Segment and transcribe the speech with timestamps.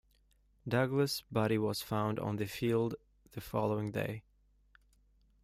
[0.67, 2.95] Douglas' body was found on the field
[3.33, 4.23] the following day.